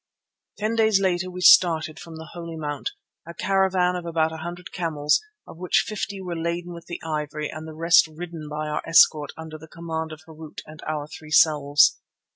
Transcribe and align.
Ten 0.57 0.73
days 0.75 0.99
later 0.99 1.29
we 1.29 1.41
started 1.41 1.99
from 1.99 2.15
the 2.15 2.31
Holy 2.33 2.55
Mount, 2.57 2.89
a 3.27 3.35
caravan 3.35 3.95
of 3.95 4.03
about 4.03 4.31
a 4.33 4.37
hundred 4.37 4.71
camels, 4.71 5.21
of 5.47 5.59
which 5.59 5.83
fifty 5.85 6.19
were 6.19 6.35
laden 6.35 6.73
with 6.73 6.87
the 6.87 6.99
ivory 7.05 7.51
and 7.51 7.67
the 7.67 7.75
rest 7.75 8.07
ridden 8.07 8.49
by 8.49 8.67
our 8.67 8.81
escort 8.87 9.31
under 9.37 9.59
the 9.59 9.67
command 9.67 10.11
of 10.11 10.21
Harût 10.27 10.61
and 10.65 10.81
our 10.87 11.05
three 11.05 11.29
selves. 11.29 11.99